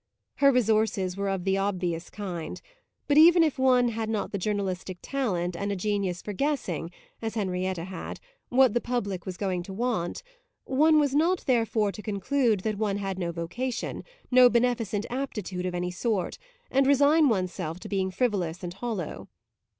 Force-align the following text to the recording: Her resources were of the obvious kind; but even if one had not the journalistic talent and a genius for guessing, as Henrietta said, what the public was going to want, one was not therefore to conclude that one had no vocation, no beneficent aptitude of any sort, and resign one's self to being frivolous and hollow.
Her 0.37 0.51
resources 0.51 1.15
were 1.15 1.29
of 1.29 1.43
the 1.43 1.59
obvious 1.59 2.09
kind; 2.09 2.59
but 3.07 3.19
even 3.19 3.43
if 3.43 3.59
one 3.59 3.89
had 3.89 4.09
not 4.09 4.31
the 4.31 4.39
journalistic 4.39 4.97
talent 5.03 5.55
and 5.55 5.71
a 5.71 5.75
genius 5.75 6.23
for 6.23 6.33
guessing, 6.33 6.89
as 7.21 7.35
Henrietta 7.35 7.87
said, 7.91 8.19
what 8.49 8.73
the 8.73 8.81
public 8.81 9.27
was 9.27 9.37
going 9.37 9.61
to 9.61 9.73
want, 9.73 10.23
one 10.65 10.99
was 10.99 11.13
not 11.13 11.45
therefore 11.45 11.91
to 11.91 12.01
conclude 12.01 12.61
that 12.61 12.79
one 12.79 12.97
had 12.97 13.19
no 13.19 13.31
vocation, 13.31 14.03
no 14.31 14.49
beneficent 14.49 15.05
aptitude 15.11 15.67
of 15.67 15.75
any 15.75 15.91
sort, 15.91 16.39
and 16.71 16.87
resign 16.87 17.29
one's 17.29 17.53
self 17.53 17.79
to 17.81 17.87
being 17.87 18.09
frivolous 18.09 18.63
and 18.63 18.73
hollow. 18.73 19.27